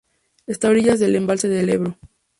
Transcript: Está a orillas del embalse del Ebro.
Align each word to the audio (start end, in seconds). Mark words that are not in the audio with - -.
Está 0.47 0.65
a 0.67 0.71
orillas 0.71 0.99
del 0.99 1.15
embalse 1.15 1.47
del 1.47 1.69
Ebro. 1.69 1.99